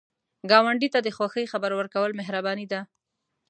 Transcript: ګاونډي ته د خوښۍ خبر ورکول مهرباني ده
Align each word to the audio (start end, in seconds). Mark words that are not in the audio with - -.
ګاونډي 0.49 0.87
ته 0.93 0.99
د 1.03 1.07
خوښۍ 1.15 1.45
خبر 1.53 1.71
ورکول 1.75 2.11
مهرباني 2.19 2.65
ده 2.71 2.81